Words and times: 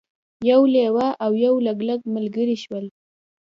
یو 0.49 0.61
لیوه 0.73 1.07
او 1.23 1.31
یو 1.45 1.53
لګلګ 1.65 2.01
ملګري 2.15 2.57
شول. 2.63 2.85